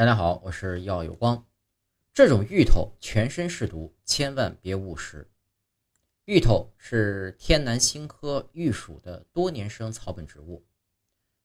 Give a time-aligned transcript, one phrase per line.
[0.00, 1.44] 大家好，我是药有光。
[2.14, 5.28] 这种芋头全身是毒，千万别误食。
[6.24, 10.64] 芋头是天南星科芋属的多年生草本植物。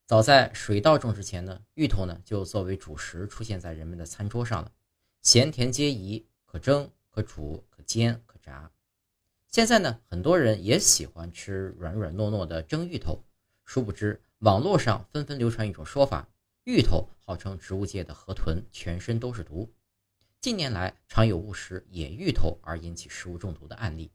[0.05, 4.71] 早在水稻种植前呢，芋头呢就作为主食出现在人们的餐桌上了，
[5.21, 8.71] 咸甜皆宜，可蒸、可煮、可煎、可炸。
[9.49, 13.21] 现在呢，很多人也喜欢吃软软糯糯的蒸芋头，
[13.65, 16.29] 殊不知网络上纷纷流传一种说法。
[16.65, 19.71] 芋头号称植物界的河豚，全身都是毒。
[20.41, 24.11] 近年来常有误食野芋头而引起食物中毒的案例，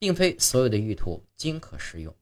[0.00, 2.12] 并非所有的芋头均可食用。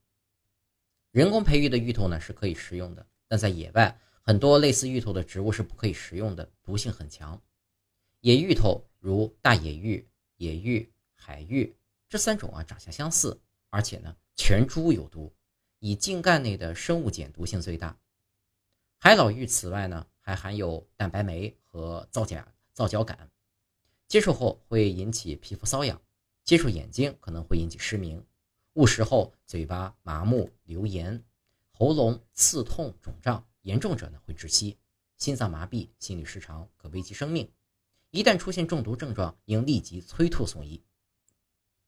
[1.10, 7.42] 人工培育的芋头呢是可以食用的，但在野外很多类似芋头的植物是不可以食用的，毒性很强。
[8.20, 11.74] 野芋头如大野芋、野芋、海芋
[12.10, 15.34] 这三种啊，长相相似，而且呢全株有毒，
[15.78, 17.98] 以茎干内的生物碱毒性最大。
[19.04, 23.18] 海老芋此外呢，还含有蛋白酶和皂荚皂角苷，
[24.06, 26.00] 接触后会引起皮肤瘙痒，
[26.44, 28.24] 接触眼睛可能会引起失明，
[28.74, 31.20] 误食后嘴巴麻木、流涎、
[31.72, 34.78] 喉咙刺痛、肿胀，严重者呢会窒息、
[35.16, 37.50] 心脏麻痹、心律失常，可危及生命。
[38.12, 40.80] 一旦出现中毒症状，应立即催吐送医。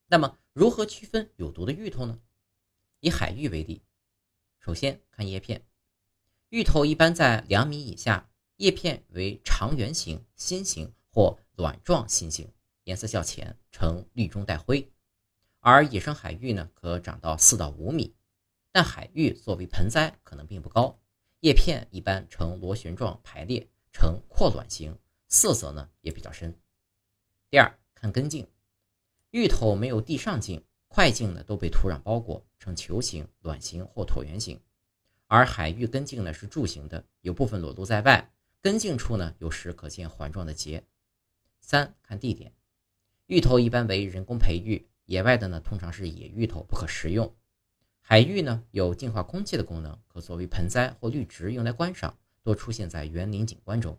[0.09, 2.19] 那么，如何区分有毒的芋头呢？
[2.99, 3.83] 以海芋为例，
[4.59, 5.65] 首先看叶片。
[6.55, 12.49] 芋头一般在两米以下，叶片为长圆形、心形或卵状心形，
[12.85, 14.89] 颜色较浅，呈绿中带灰。
[15.59, 18.15] 而野生海芋呢，可长到四到五米，
[18.71, 20.97] 但海芋作为盆栽可能并不高。
[21.41, 26.57] 叶片一般呈螺旋状排列，呈阔卵形，色泽呢也比较深。
[27.51, 28.47] 第二，看根茎，
[29.33, 34.61] 芋头没有地上茎，块茎呢都被土壤包裹，呈球形、卵形或椭圆形。
[35.35, 40.85] 而海芋根茎呢是柱形的，有部分裸露在外，根茎处呢有时可见环状的节。
[41.61, 42.53] 三看地点，
[43.27, 47.35] 芋头一般为人工培育，野外的呢通常是野芋头，不可食用。
[48.01, 53.99] 海芋呢有净化空气的功能，可作为盆栽或绿植用来观赏，多出现在园林景观中。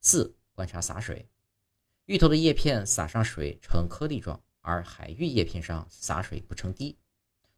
[0.00, 1.28] 四观察洒水，
[2.04, 6.96] 芋头的叶片撒上水呈颗粒状，而海芋叶片上洒水不成滴。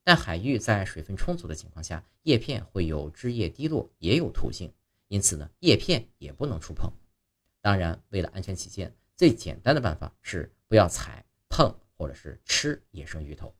[0.04, 4.70] 但海域在水分充足的情况下，叶片会有枝叶滴落，也有毒性，
[5.08, 6.92] 因此呢，叶片也不能触碰。
[7.62, 13.54] 当然，为了安全起见，最简单的办法是不要踩、碰或者是吃野生鱼头。